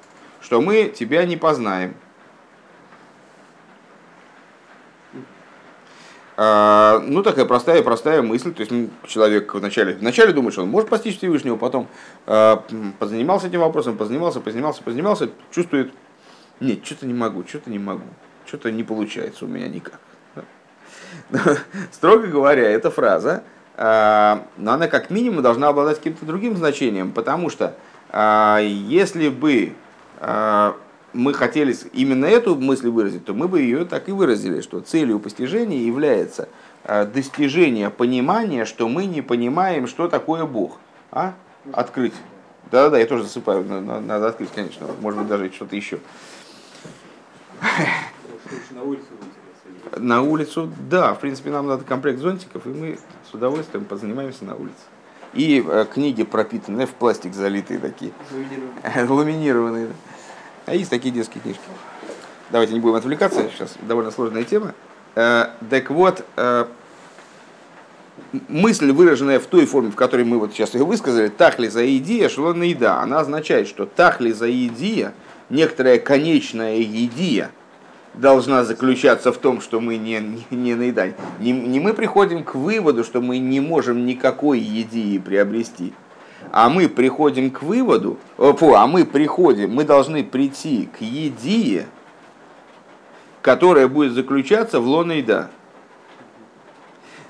[0.41, 1.97] что мы тебя не познаем.
[6.37, 8.55] А, ну, такая простая, простая мысль.
[8.55, 8.73] То есть
[9.09, 11.89] человек вначале, вначале думает, что он может постичь Всевышнего, потом
[12.25, 15.93] позанимался этим вопросом, позанимался, позанимался, позанимался, чувствует,
[16.61, 18.05] нет, что-то не могу, что-то не могу,
[18.47, 20.01] что-то не получается у меня никак.
[21.93, 23.43] Строго говоря, эта фраза,
[23.77, 27.77] э, но она как минимум должна обладать каким-то другим значением, потому что
[28.11, 29.73] э, если бы
[31.13, 35.19] мы хотели именно эту мысль выразить, то мы бы ее так и выразили, что целью
[35.19, 36.49] постижения является
[37.13, 40.79] достижение понимания, что мы не понимаем, что такое Бог.
[41.11, 41.35] А?
[41.73, 42.15] Открыть.
[42.71, 43.65] Да-да-да, я тоже засыпаю.
[43.65, 44.87] Надо открыть, конечно.
[45.01, 45.99] Может быть, даже что-то еще.
[48.71, 49.07] На улицу
[49.97, 52.99] на улицу, да, в принципе, нам надо комплект зонтиков, и мы
[53.31, 54.75] с удовольствием позанимаемся на улице.
[55.33, 58.13] И э, книги пропитанные в пластик залитые такие.
[58.31, 59.11] Ламинированные.
[59.11, 59.89] Ламинированные.
[60.67, 61.63] А есть такие детские книжки.
[62.51, 64.75] Давайте не будем отвлекаться, сейчас довольно сложная тема.
[65.17, 66.67] Э, так вот, э,
[68.49, 72.29] мысль, выраженная в той форме, в которой мы вот сейчас ее высказали, тахли за идея,
[72.29, 75.15] шелона еда, она означает, что тахли за идея,
[75.51, 77.51] некоторая конечная идея,
[78.15, 81.15] должна заключаться в том, что мы не, не, не наедаем.
[81.41, 85.93] Не, не мы приходим к выводу, что мы не можем никакой еди приобрести,
[86.53, 91.87] а мы приходим к выводу, фу, а мы приходим, мы должны прийти к едие,
[93.43, 95.51] которая будет заключаться в лоне еда.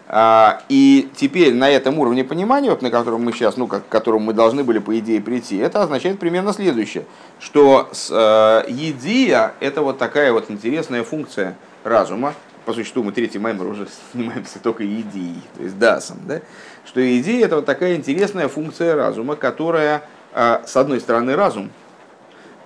[0.07, 3.89] А, и теперь на этом уровне понимания, вот на котором мы сейчас, ну, как, к
[3.89, 7.07] которому мы должны были, по идее, прийти, это означает примерно следующее,
[7.41, 12.35] что с, э, едия– это вот такая вот интересная функция разума,
[12.67, 16.43] по существу мы третий маймер уже занимаемся только идеей, то есть дасом, да?
[16.85, 20.03] что идея– это вот такая интересная функция разума, которая,
[20.35, 21.71] э, с одной стороны, разум,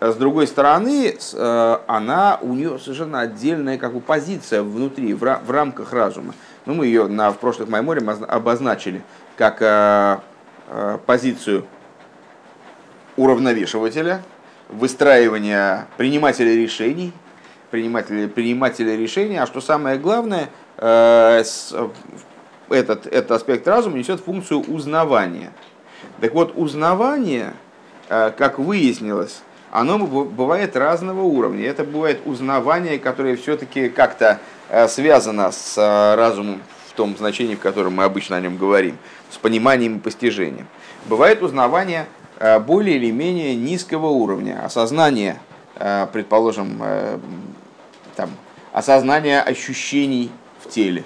[0.00, 5.50] а с другой стороны, э, она, у нее совершенно отдельная как бы, позиция внутри, в
[5.50, 6.34] рамках разума.
[6.68, 9.00] Ну, мы ее на, в прошлых Майморе обозначили
[9.38, 10.18] как э,
[10.68, 11.64] э, позицию
[13.16, 14.20] уравновешивателя,
[14.68, 17.14] выстраивания принимателя решений,
[17.70, 21.74] принимателя, принимателя решений, а что самое главное, э, с,
[22.68, 25.52] этот, этот аспект разума несет функцию узнавания.
[26.20, 27.54] Так вот, узнавание,
[28.10, 31.64] э, как выяснилось, оно бывает разного уровня.
[31.66, 34.38] Это бывает узнавание, которое все-таки как-то
[34.88, 38.98] связано с э, разумом в том значении, в котором мы обычно о нем говорим,
[39.30, 40.66] с пониманием и постижением.
[41.06, 42.06] Бывает узнавание
[42.38, 45.40] э, более или менее низкого уровня, осознание,
[46.12, 46.82] предположим,
[48.16, 48.30] там,
[48.72, 51.04] осознание ощущений в теле.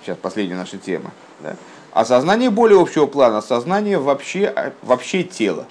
[0.00, 1.10] Сейчас последняя наша тема.
[1.40, 1.56] Да?
[1.92, 5.66] Осознание более общего плана, осознание вообще, вообще тела,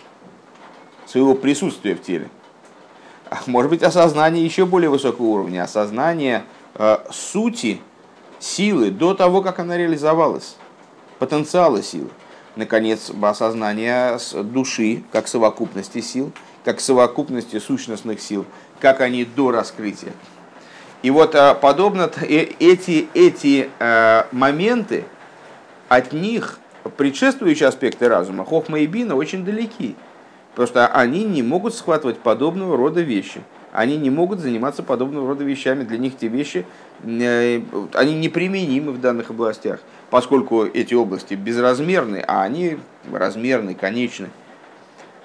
[1.07, 2.29] своего присутствия в теле.
[3.47, 6.56] Может быть, осознание еще более высокого уровня, осознание Э,
[7.11, 7.81] сути
[8.39, 10.55] силы до того, как она реализовалась,
[11.19, 12.09] потенциала силы.
[12.55, 16.31] Наконец, осознание души как совокупности сил,
[16.63, 18.45] как совокупности сущностных сил,
[18.79, 20.13] как они до раскрытия.
[21.03, 23.69] И вот э, подобно э, эти, эти
[24.31, 25.05] моменты,
[25.87, 26.59] от них
[26.97, 29.95] предшествующие аспекты разума, хохма и бина, очень далеки.
[30.55, 35.83] Просто они не могут схватывать подобного рода вещи они не могут заниматься подобного рода вещами.
[35.83, 36.65] Для них те вещи,
[37.03, 37.61] э,
[37.93, 42.77] они неприменимы в данных областях, поскольку эти области безразмерны, а они
[43.11, 44.29] размерны, конечны.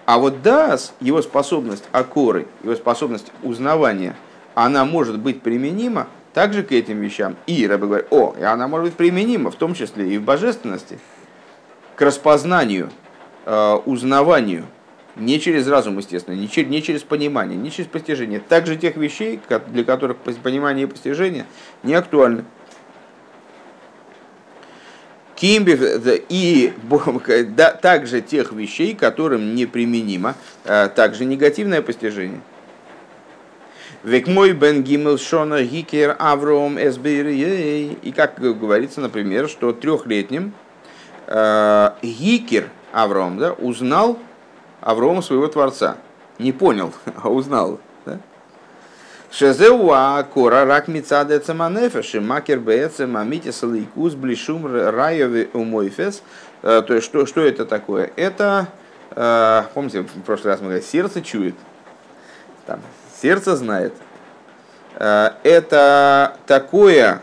[0.04, 4.16] А вот Дас, его способность акоры, его способность узнавания,
[4.54, 7.36] она может быть применима также к этим вещам.
[7.46, 10.98] И Рэбе говорит, о, и она может быть применима, в том числе и в божественности,
[11.94, 12.90] к распознанию,
[13.46, 14.64] э, узнаванию–
[15.16, 18.40] не через разум, естественно, не через, не через понимание, не через постижение.
[18.40, 21.46] Также тех вещей, для которых понимание и постижение
[21.82, 22.44] не актуальны.
[25.34, 25.76] Кимби
[26.28, 26.72] и
[27.48, 32.40] да, также тех вещей, которым неприменимо, а также негативное постижение.
[34.04, 40.54] Век мой бен гимел шона гикер авром И как говорится, например, что трехлетним
[41.28, 44.18] э, гикер Авром да, узнал
[44.82, 45.96] Аврома своего Творца.
[46.38, 46.92] Не понял,
[47.22, 47.80] а узнал.
[49.30, 56.22] Шезеуа кора рак мицаде цеманефеши макер бецем амитис лейкус блишум райови умойфес.
[56.62, 58.12] Э, то есть, что, что это такое?
[58.16, 58.68] Это,
[59.12, 61.54] э, помните, в прошлый раз мы говорили, сердце чует.
[62.66, 62.80] Там,
[63.22, 63.94] сердце знает.
[64.96, 67.22] Э, это такое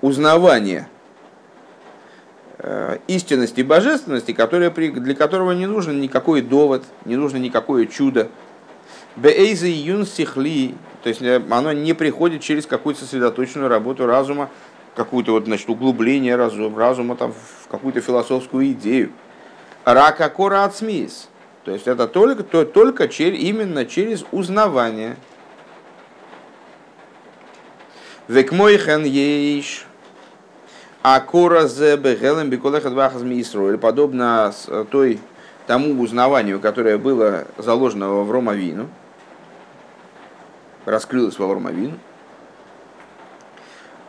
[0.00, 0.88] узнавание–
[3.06, 8.28] истинности и божественности, которая, для которого не нужен никакой довод, не нужно никакое чудо.
[9.16, 14.48] Бейза юн сихли, то есть э, оно не приходит через какую-то сосредоточенную работу разума,
[14.94, 19.10] какое-то вот, значит, углубление разума, разума там, в какую-то философскую идею.
[19.84, 21.28] Рака кора ацмис.
[21.64, 25.16] То есть это только, то, только через, именно через узнавание.
[28.28, 29.87] Векмойхен ейш
[31.02, 35.20] а кора зебе гелем беколеха двахаз или подобно э, той
[35.66, 38.88] тому узнаванию, которое было заложено во Вромавину,
[40.86, 41.98] раскрылось во Вромавину,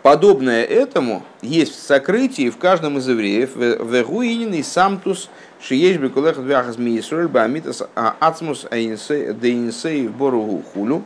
[0.01, 5.29] подобное этому есть в сокрытии в каждом из евреев, в Гуинин и Самтус,
[5.61, 11.03] Шиеш Бекулех Двяхас Миисроль Бамитас Ацмус Дейнсей в Боругу Хулю.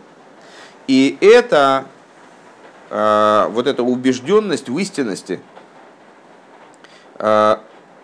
[0.85, 1.85] И это
[2.89, 5.52] э, вот эта убежденность в истинности– а,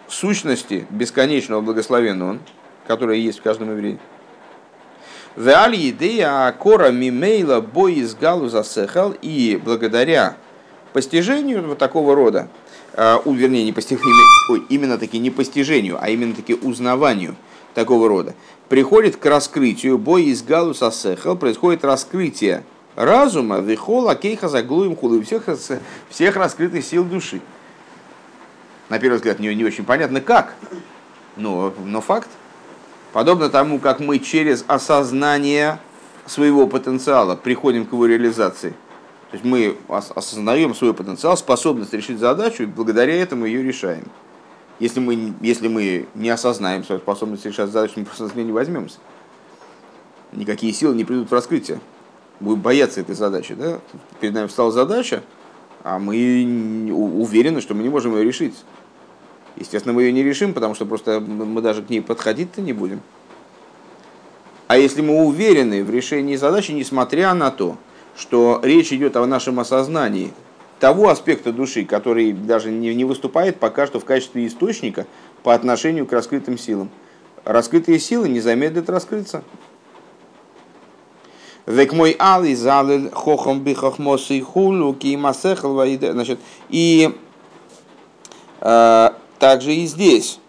[0.07, 2.39] сущности бесконечного благословенного он,
[2.87, 3.99] которая есть в каждом еврее.
[5.35, 10.35] Веали идея кора мимейла бой из галу засехал и благодаря
[10.91, 12.49] постижению вот такого рода,
[12.93, 17.35] а, у, вернее, не постижению, ой, именно таки не постижению, а именно таки узнаванию
[17.73, 18.33] такого рода,
[18.67, 22.63] приходит к раскрытию бой из галу засехал, происходит раскрытие
[22.95, 25.43] разума, вихола, кейха, заглуем хулы, всех,
[26.09, 27.39] всех раскрытых сил души.
[28.89, 30.56] На первый взгляд, не, не очень понятно, как,
[31.36, 32.30] но, но факт.
[33.13, 35.80] Подобно тому, как мы через осознание
[36.25, 38.71] своего потенциала приходим к его реализации.
[39.32, 44.06] То есть мы осознаем свой потенциал, способность решить задачу, и благодаря этому ее решаем.
[44.80, 48.97] Если мы, если мы не осознаем свою способность решать задачу, мы просто не возьмемся.
[50.32, 51.80] Никакие силы не придут в раскрытие.
[52.39, 53.54] Будем бояться этой задачи.
[53.54, 53.80] Да?
[54.19, 55.21] Перед нами встала задача,
[55.84, 56.15] а мы
[56.91, 58.56] уверены, что мы не можем ее решить.
[59.59, 63.01] Естественно, мы ее не решим, потому что просто мы даже к ней подходить-то не будем.
[64.67, 67.77] А если мы уверены в решении задачи, несмотря на то,
[68.15, 70.31] что речь идет о нашем осознании
[70.79, 75.05] того аспекта души, который даже не, не выступает пока что в качестве источника
[75.43, 76.89] по отношению к раскрытым силам.
[77.43, 79.43] Раскрытые силы не замедлят раскрыться.
[81.65, 87.13] Век мой али залил хохом бихохмос и хулу кимасехал Значит, и
[88.61, 89.09] э,
[89.39, 90.39] также и здесь,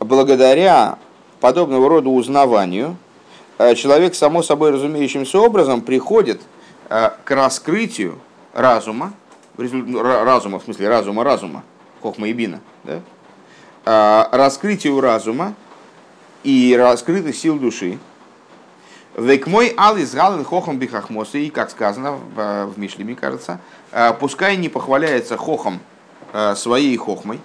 [0.00, 0.98] благодаря
[1.40, 2.96] подобного рода узнаванию,
[3.58, 6.42] э, человек, само собой разумеющимся образом, приходит
[6.90, 8.18] э, к раскрытию
[8.52, 9.14] разума,
[9.56, 11.62] разума, в смысле разума, разума,
[12.02, 13.00] хохма и бина, да?
[13.86, 15.54] Э, раскрытию разума
[16.42, 17.98] и раскрытых сил души.
[19.16, 23.60] Век мой алис гален хохом бихахмоса, и как сказано в, в Мишле, мне кажется,
[24.18, 25.78] пускай не похваляется хохом
[26.56, 27.38] своей хохмой,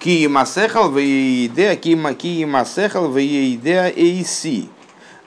[0.00, 4.70] Ки масехал веидеа, ки масехал веидеа эйси.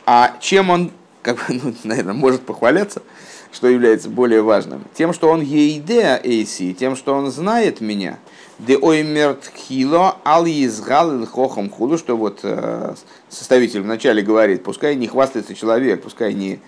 [0.08, 3.04] А чем он, как бы, ну, наверное, может похваляться,
[3.52, 4.84] что является более важным?
[4.96, 8.18] Тем, что он еидеа эйси, тем, что он знает меня.
[8.58, 12.96] Де оймерт хило ал изгал хохом худу, что вот э,
[13.30, 16.60] составитель вначале говорит, пускай не хвастается человек, пускай не,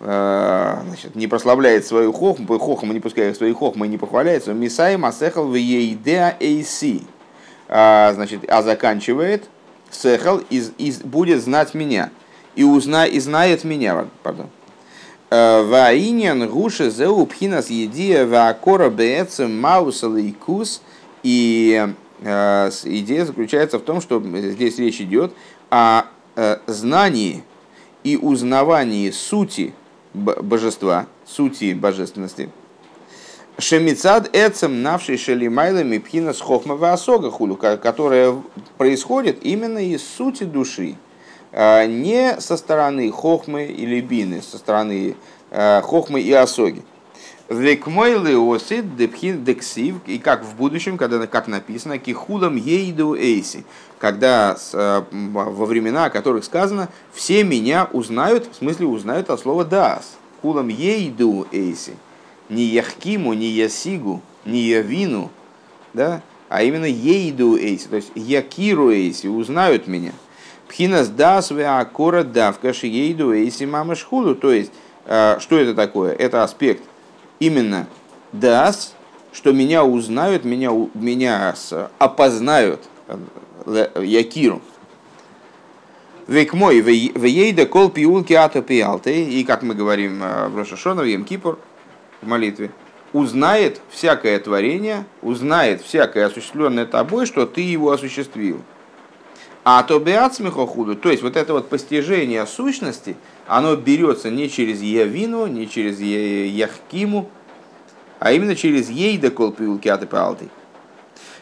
[0.00, 4.98] э, значит, не прославляет свою хохму, хохму не пускай свою хохму и не похваляется, мисай
[4.98, 7.06] масехал в еидеа эйси
[7.68, 9.44] а, значит, а заканчивает.
[9.90, 12.10] Сехал и, и будет знать меня
[12.56, 14.48] и узна и знает меня, пардон.
[15.30, 20.82] Э, Ваиньян гуше зеу пхинас едия ваакора беэцем маусалейкус
[21.22, 21.88] и
[22.20, 25.32] э, идея заключается в том, что здесь речь идет
[25.70, 27.44] о э, знании
[28.02, 29.74] и узнавании сути
[30.14, 32.48] божества, сути божественности–
[33.58, 38.34] Шемицад эцем навший шелимайлами пхина с хохма осога хулю, которая
[38.76, 40.96] происходит именно из сути души,
[41.52, 45.16] а не со стороны хохмы или бины, со стороны
[45.50, 46.82] а, хохмы и осоги.
[47.48, 53.64] Векмой леосид депхин дексив, и как в будущем, когда как написано, кихулам ейду эйси,
[53.98, 59.64] когда а, во времена, о которых сказано, все меня узнают, в смысле узнают от слова
[59.64, 61.94] дас, хулам ейду эйси
[62.48, 65.30] не яхкиму, не ясигу, не явину,
[65.92, 70.12] да, а именно ейду эйси, то есть якиру эйси, узнают меня.
[70.68, 74.72] Пхинас дас акора давка ейду эйси мама шхулу, то есть,
[75.06, 76.12] э, что это такое?
[76.12, 76.82] Это аспект
[77.40, 77.86] именно
[78.32, 78.94] дас,
[79.32, 81.54] что меня узнают, меня, меня
[81.98, 82.82] опознают,
[83.66, 84.62] э, якиру.
[86.26, 91.04] Век мой, вейда кол пиулки ата пиалты, и как мы говорим э, в Рошашона, в
[91.04, 91.58] Емкипур,
[92.22, 92.70] в молитве,
[93.12, 98.60] узнает всякое творение, узнает всякое осуществленное тобой, что ты его осуществил.
[99.64, 99.98] А то
[100.66, 103.16] худу, то есть вот это вот постижение сущности,
[103.48, 107.28] оно берется не через явину, не через яхкиму,
[108.20, 110.48] а именно через ейда колпиулки атепалты.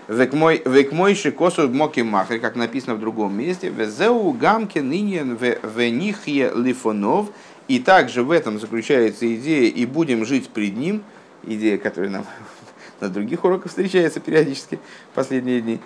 [0.08, 0.32] Век
[0.92, 7.28] мой шикосу моки махри, как написано в другом месте, везеу гамке нынен венихе лифонов,
[7.68, 11.02] и также в этом заключается идея «и будем жить пред Ним»,
[11.42, 12.26] идея, которая нам
[13.00, 14.78] на других уроках встречается периодически
[15.12, 15.80] в последние дни.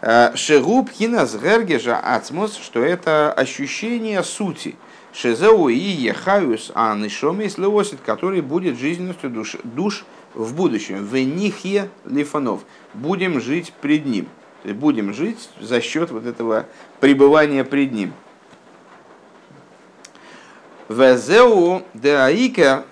[0.00, 4.74] А, Шегуб хинас гергежа ацмос, что это ощущение сути.
[5.12, 11.04] Шезеу и ехаюс анышомис леосит, который будет жизненностью душ, душ в будущем.
[11.04, 12.64] В нихе лифанов.
[12.92, 14.26] Будем жить пред ним.
[14.64, 16.66] Будем жить за счет вот этого
[17.00, 18.12] пребывания пред ним.
[20.88, 22.84] Везеу деаикер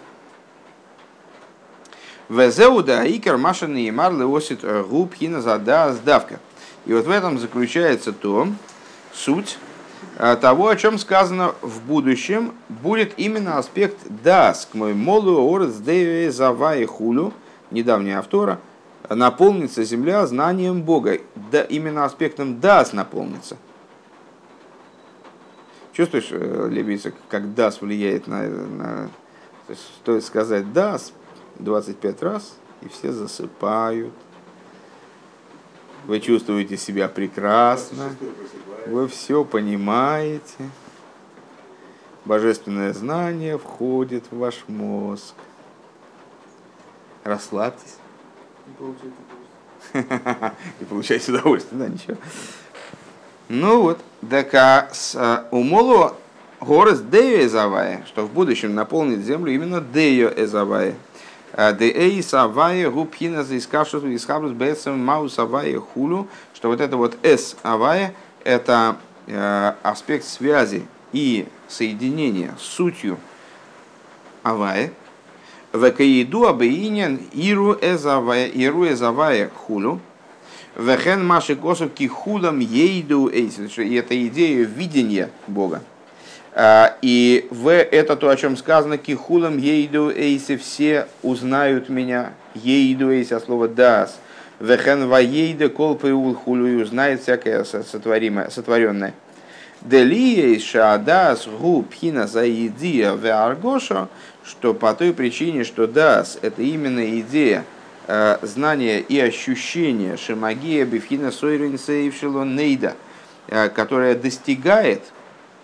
[2.31, 6.41] Везеу деаикер машин и мар леосит губ хина зада сдавка.
[6.87, 8.49] И вот в этом заключается то,
[9.13, 9.59] суть
[10.19, 15.75] э, того, о чем сказано в будущем, будет именно аспект дас, к моему молу орец
[15.75, 17.35] деве зава и хулю,
[17.71, 18.59] недавняя автора,
[19.09, 21.19] наполнится земля знанием Бога.
[21.53, 23.59] Да, именно аспектом дас наполнится–
[25.93, 29.11] Чувствуешь, э, Лебица, как дас влияет на, на
[29.67, 31.13] То есть стоит сказать «дас»
[31.59, 34.15] 25 раз, и все засыпают.
[36.07, 38.11] Вы чувствуете себя прекрасно,
[38.87, 40.71] вы все понимаете.
[42.25, 45.35] Божественное знание входит в ваш мозг.
[47.25, 47.97] Расслабьтесь.
[49.95, 52.17] И получайте удовольствие, да, ничего.
[53.55, 54.01] Ну вот,
[54.31, 56.13] так а с а, умолу
[56.59, 60.95] горес дею эзавая, что в будущем наполнит землю именно дею эзавая.
[61.53, 67.19] А, Деэй савая губхина за искавшус искавшус бэсэм мау савая хулу, что вот это вот
[67.23, 68.97] эс авая, это
[69.27, 73.19] э, аспект связи и соединения с сутью
[74.43, 74.95] авая,
[75.75, 80.01] Векаиду абеинен иру эзавая, иру эзавая хулу.
[80.77, 83.79] Вехен маши косов кихулам ейду эйсис.
[83.79, 85.83] И это идея видения Бога.
[86.55, 92.33] А, и в это то, о чем сказано, кихулам ейду эйси, все узнают меня.
[92.55, 94.19] Ейду эйси, от слова дас.
[94.61, 99.13] Вехен ваейда колпы хулу и узнает всякое сотворимое, сотворенное.
[99.81, 104.09] Делия шадас гу пхина заидия в аргошо,
[104.45, 107.65] что по той причине, что дас это именно идея
[108.07, 112.97] э, знания и ощущения шимагия бифхина сойрин сейвшило нейда,
[113.49, 115.03] э, которая достигает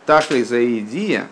[0.07, 1.27] тахли заидия,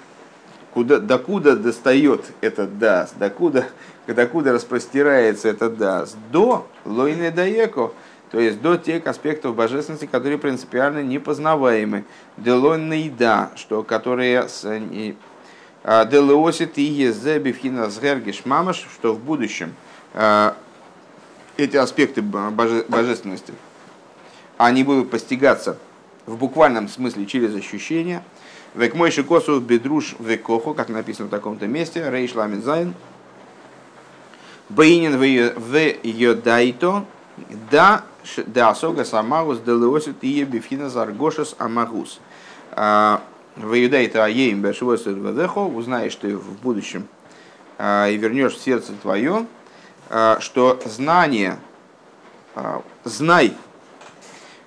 [0.75, 3.67] куда, докуда достает этот дас, докуда,
[4.07, 7.93] докуда распростирается этот дас, до лойне даеко,
[8.31, 12.05] то есть до тех аспектов божественности, которые принципиально непознаваемы.
[12.37, 14.47] Делонный да, что которые
[15.89, 19.73] а, Делеосит и Езебивхина Сгергиш Мамаш, что в будущем
[20.15, 20.57] а,
[21.57, 23.53] эти аспекты божественности,
[24.59, 25.79] они будут постигаться
[26.27, 28.23] в буквальном смысле через ощущения.
[28.75, 32.95] Век мой шикосу бедруш векоху, как написано в таком-то месте, рейш ламин зайн.
[34.69, 37.05] Бейнин в йодайто,
[37.71, 38.05] да
[38.47, 42.21] да асога самагус делеосит и бифхина заргошес амагус.
[42.73, 43.23] А,
[43.57, 47.07] в Иудейта Аеем Бешвосер Вадехо, узнаешь ты в будущем
[47.79, 49.47] а, и вернешь в сердце твое,
[50.09, 51.59] что знание,
[53.05, 53.55] знай,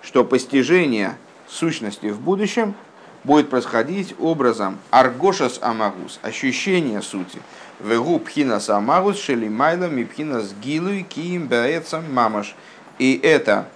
[0.01, 1.17] что постижение
[1.47, 2.75] сущности в будущем
[3.23, 7.41] будет происходить образом аргошас амагус, ощущение сути.
[7.79, 12.55] Вегу пхинас амагус шелимайла мипхинас гилуй киим баэцам мамаш–
[12.99, 13.69] и это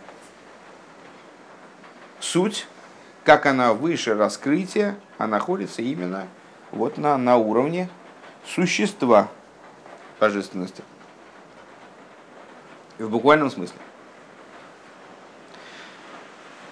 [2.20, 2.68] суть,
[3.24, 6.28] как она выше раскрытия, а находится именно
[6.72, 7.89] вот на, на уровне
[8.45, 9.30] существа
[10.20, 10.84] божественности.
[13.00, 13.78] В буквальном смысле.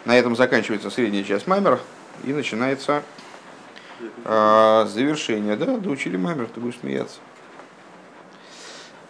[0.06, 1.80] На этом заканчивается средняя часть Маймера
[2.24, 3.04] и начинается
[4.26, 5.56] э, завершение.
[5.56, 7.20] Да, доучили Маймер, ты будешь смеяться.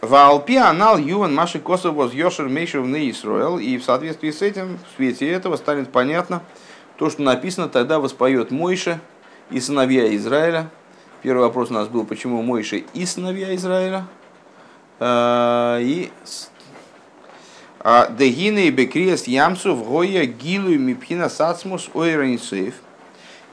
[0.01, 3.59] В Алпи анал юван маши косов йошер мейшев на Исруэл.
[3.59, 6.41] И в соответствии с этим, в свете этого станет понятно
[6.97, 8.99] то, что написано, тогда воспоет Мойша
[9.49, 10.70] и сыновья Израиля.
[11.22, 14.05] Первый вопрос у нас был, почему Мойша и сыновья Израиля.
[14.99, 16.12] А, и
[17.84, 22.75] Дегины и Бекриес Ямсу в Гоя Гилу Мипхина Сацмус Ойранисеев–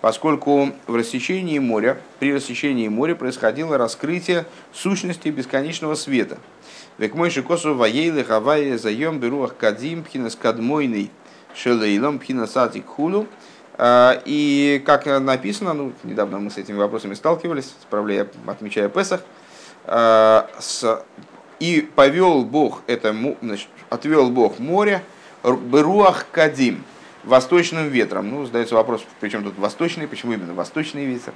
[0.01, 6.39] поскольку в рассечении моря, при рассечении моря происходило раскрытие сущности бесконечного света.
[6.99, 11.11] Век мой шикосу ваейлы хавайе заем беруах кадим пхинас кадмойный
[11.55, 13.27] шелейлом пхинас атик хулу.
[13.81, 19.23] А, и как написано, ну, недавно мы с этими вопросами сталкивались, справляя, отмечая Песах,
[19.85, 21.05] а, с,
[21.61, 25.03] и повел Бог это, значит, отвел Бог море,
[25.45, 26.85] беруах кадим,
[27.25, 28.31] восточным ветром.
[28.31, 31.35] Ну, задается вопрос, причем тут восточный, почему именно восточный ветер.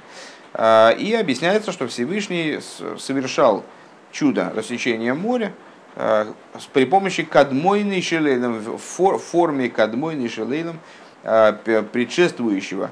[0.53, 2.59] А, и объясняется, что Всевышний
[2.99, 3.63] совершал
[4.11, 5.53] чудо рассечения моря
[5.95, 6.33] а,
[6.73, 10.79] при помощи кадмойной шелейлом, в форме кадмойной шелейлом,
[11.23, 12.91] а, предшествующего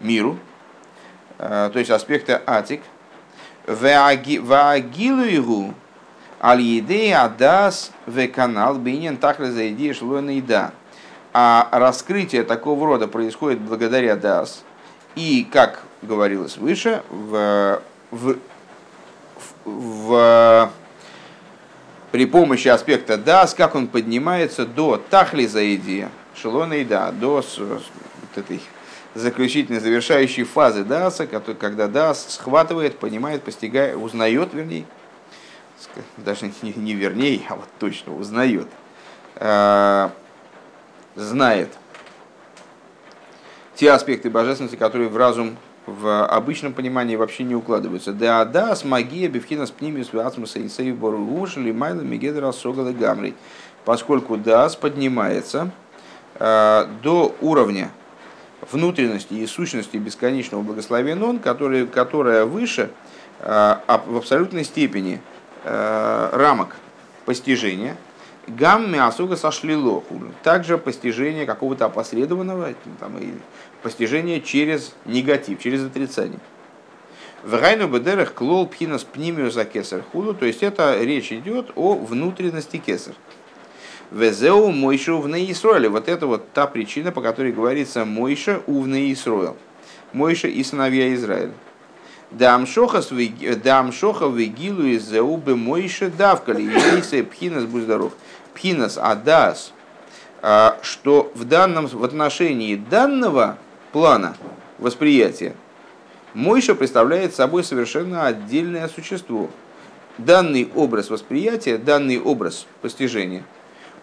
[0.00, 0.38] миру,
[1.38, 2.82] то есть аспекта атик,
[3.66, 5.74] ваагилуигу
[6.42, 10.72] аль-едея адас в канал бинен так разойди шло да.
[11.32, 14.64] А раскрытие такого рода происходит благодаря Дас.
[15.14, 18.36] И, как говорилось выше, в, в,
[19.64, 20.70] в,
[22.12, 27.82] при помощи аспекта Дас, как он поднимается до Тахли Заидия, Шелона и Да, до вот
[28.36, 28.60] этой
[29.14, 34.86] заключительной, завершающей фазы Даса, когда Дас схватывает, понимает, постигает, узнает, вернее,
[36.16, 38.68] даже не, не вернее, а вот точно узнает
[39.36, 40.10] а,
[41.14, 41.70] знает
[43.74, 45.56] те аспекты божественности, которые в разум
[45.86, 48.12] в обычном понимании вообще не укладываются.
[48.12, 53.34] Да, да, с магия бифхина с пнимис вацмуса и сейв боругуш лимайла мегедра согала гамри.
[53.84, 55.70] Поскольку дас поднимается
[56.34, 57.90] э, до уровня
[58.70, 62.90] внутренности и сущности бесконечного благословения он, которая выше
[63.40, 63.76] э,
[64.06, 65.37] в абсолютной степени э,
[65.68, 66.76] рамок
[67.24, 67.96] постижения,
[68.46, 70.20] гам мясуга сошли лоху.
[70.42, 73.32] Также постижение какого-то опосредованного, там, и
[73.82, 76.40] постижение через негатив, через отрицание.
[77.42, 81.94] В Гайну Бедерах клол пхинас пнимию за кесар худу, то есть это речь идет о
[81.94, 83.14] внутренности кесар.
[84.10, 85.88] Везеу Мойша увне Исроэле.
[85.88, 89.56] Вот это вот та причина, по которой говорится Мойша увне Исроэл.
[90.12, 91.52] Мойша и сыновья Израиля.
[92.30, 96.62] Дамшоха вегилу из зеубы Мойша давкали.
[96.62, 98.12] Ейсе пхинас, будь здоров.
[98.54, 99.72] Пхинас адас.
[100.40, 103.58] А, что в, данном, в отношении данного
[103.92, 104.36] плана
[104.78, 105.56] восприятия
[106.34, 109.50] Мойша представляет собой совершенно отдельное существо.
[110.18, 113.42] Данный образ восприятия, данный образ постижения–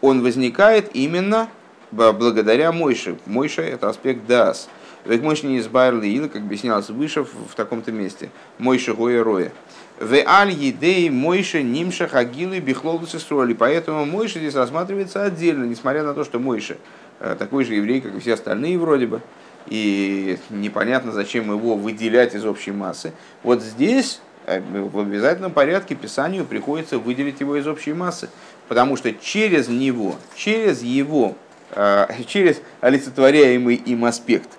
[0.05, 1.49] он возникает именно
[1.91, 3.17] благодаря Мойше.
[3.26, 4.69] Мойша– это аспект Дас.
[5.05, 8.31] Ведь не избавили или, как объяснялось выше в, таком-то месте.
[8.57, 9.51] Мойша Гоя Роя.
[9.99, 13.19] В аль едей Мойша нимша хагилы бихлолдус и
[13.53, 16.77] Поэтому Мойша здесь рассматривается отдельно, несмотря на то, что Мойша
[17.19, 19.21] э, такой же еврей, как и все остальные вроде бы.
[19.67, 23.13] И непонятно, зачем его выделять из общей массы.
[23.43, 28.29] Вот здесь э, в обязательном порядке Писанию приходится выделить его из общей массы.
[28.67, 31.35] Потому что через него, через его,
[31.71, 34.49] э, через олицетворяемый им аспект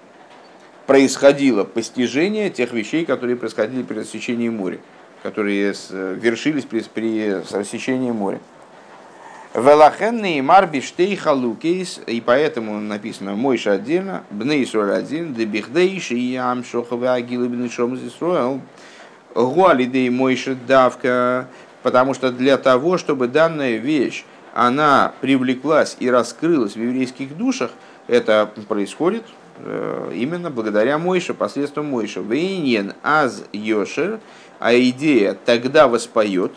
[0.87, 4.79] происходило постижение тех вещей, которые происходили при рассечении моря,
[5.23, 8.41] которые вершились при, при рассечении моря.
[9.55, 16.63] Велахенный марби штей халукейс, и поэтому написано Мойша отдельно, Бней Исруэль один, Дебихдейши и Ям
[17.09, 18.61] Агилы Бнешом Исруэль,
[19.35, 21.49] Гуалидей Мойша Давка,
[21.83, 27.71] потому что для того, чтобы данная вещь, она привлеклась и раскрылась в еврейских душах,
[28.09, 29.46] это происходит э,
[30.15, 32.21] именно благодаря Мойше, посредством Мойше.
[32.21, 34.21] Вейнен аз йошер,
[34.59, 36.53] а идея тогда воспоет,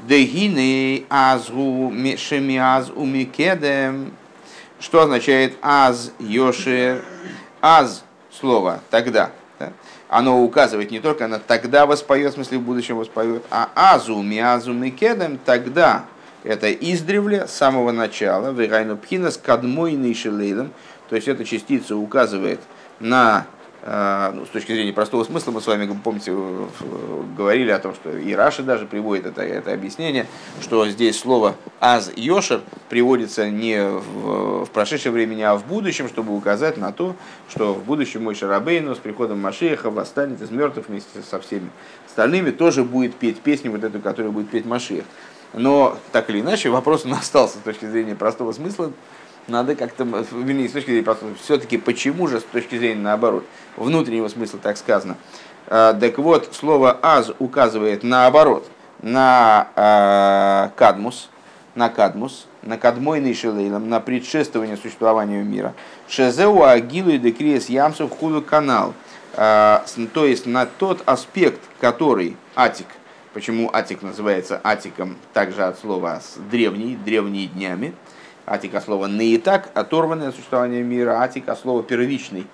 [0.00, 4.12] Дегины азгу шемиаз умикедем,
[4.78, 7.02] что означает аз йошер,
[7.60, 9.32] аз слово тогда,
[10.08, 14.72] оно указывает не только на тогда воспоет, в смысле в будущем воспоет, а азу миазу
[14.72, 16.04] микедем тогда,
[16.44, 20.70] это издревле, с самого начала, вегайну пхина с кадмойной шелейлом,
[21.08, 22.60] то есть эта частица указывает
[23.00, 23.46] на
[23.80, 26.34] а, ну, с точки зрения простого смысла, мы с вами, помните,
[27.36, 30.26] говорили о том, что и Раши даже приводит это, это объяснение,
[30.60, 36.36] что здесь слово «аз йошер» приводится не в, в прошедшем времени, а в будущем, чтобы
[36.36, 37.14] указать на то,
[37.48, 41.70] что в будущем мой Шарабейну с приходом Машеха восстанет из мертвых вместе со всеми
[42.04, 45.04] остальными, тоже будет петь песню, вот эту, которую будет петь Машех.
[45.54, 48.92] Но так или иначе, вопрос он остался с точки зрения простого смысла,
[49.48, 53.44] надо как-то, вернее, с точки зрения простого, все-таки почему же с точки зрения наоборот,
[53.76, 55.16] внутреннего смысла так сказано.
[55.66, 58.68] А, так вот, слово «аз» указывает наоборот,
[59.02, 61.30] на э, кадмус,
[61.74, 65.74] на кадмус, на кадмойный шелейлом, на предшествование существованию мира.
[66.08, 68.94] Шезеу агилу и декриес ямсов худу канал.
[69.34, 69.80] Э,
[70.12, 72.86] то есть на тот аспект, который атик,
[73.34, 76.20] почему атик называется атиком, также от слова
[76.50, 77.94] древний, древние днями,
[78.48, 82.46] атика слова не и так, оторванное существование мира, атика слова первичный,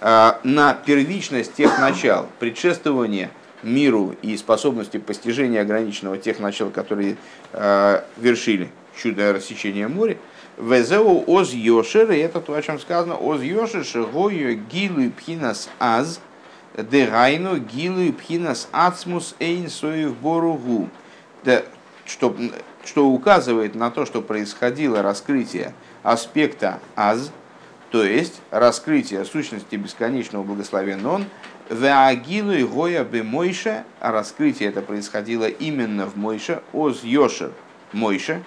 [0.00, 3.30] а, на первичность тех начал, предшествование
[3.62, 7.16] миру и способности постижения ограниченного тех начал, которые
[7.52, 10.16] э, вершили чудо рассечения моря,
[10.56, 16.20] Везеу оз йошер, и это то, о чем сказано, оз йошер шегою гилу пхинас аз,
[16.74, 20.88] дерайну гилу пхинас ацмус эйн соев боругу.
[22.06, 22.34] Что,
[22.86, 27.32] что указывает на то, что происходило раскрытие аспекта аз,
[27.90, 31.24] то есть раскрытие сущности бесконечного благословенного он,
[31.68, 37.52] Веагилу и Гоя бы Мойше, а раскрытие это происходило именно в Мойше, Оз Йошер
[37.92, 38.42] Мойше,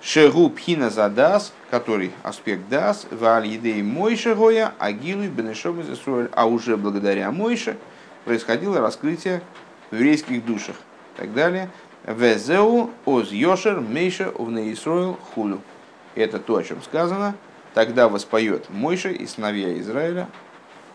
[0.00, 5.30] Шеру Пхина Задас, который аспект Дас, Вааль Едей Мойше Гоя, Агилу и
[6.32, 7.76] а уже благодаря Мойше
[8.24, 9.42] происходило раскрытие
[9.90, 10.76] в еврейских душах
[11.14, 11.70] и так далее.
[12.06, 15.60] Везеу Оз Йошер Мейша Увне Исруэл Хулю.
[16.14, 17.34] Это то, о чем сказано,
[17.74, 20.28] Тогда воспоет Мойша и сыновья Израиля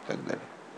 [0.05, 0.39] и так далее.